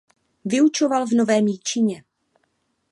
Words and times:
Vyučoval 0.45 1.05
v 1.05 1.11
Novém 1.11 1.47
Jičíně. 1.47 2.03